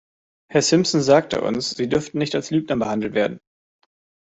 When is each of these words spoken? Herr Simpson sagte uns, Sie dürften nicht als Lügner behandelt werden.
Herr 0.49 0.63
Simpson 0.63 1.01
sagte 1.03 1.41
uns, 1.41 1.69
Sie 1.77 1.87
dürften 1.87 2.17
nicht 2.17 2.33
als 2.33 2.49
Lügner 2.49 2.75
behandelt 2.75 3.13
werden. 3.13 3.39